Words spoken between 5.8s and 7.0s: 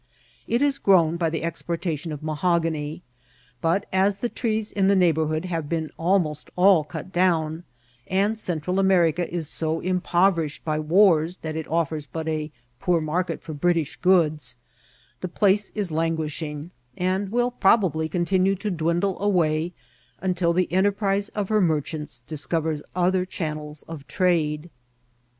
almost all